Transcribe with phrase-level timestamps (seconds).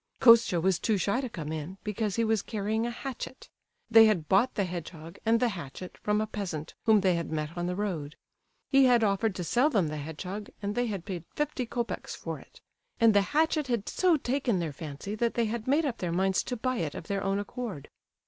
[0.19, 3.47] Kostia was too shy to come in, because he was carrying a hatchet;
[3.87, 7.55] they had bought the hedgehog and the hatchet from a peasant whom they had met
[7.55, 8.15] on the road.
[8.71, 12.39] He had offered to sell them the hedgehog, and they had paid fifty copecks for
[12.39, 12.61] it;
[12.99, 16.41] and the hatchet had so taken their fancy that they had made up their minds
[16.45, 17.87] to buy it of their own accord.